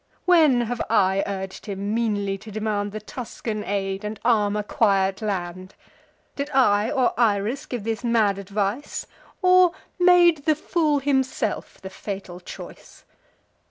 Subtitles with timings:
[0.25, 5.21] When have I urg'd him meanly to demand The Tuscan aid, and arm a quiet
[5.21, 5.75] land?
[6.35, 9.05] Did I or Iris give this mad advice,
[9.43, 13.05] Or made the fool himself the fatal choice?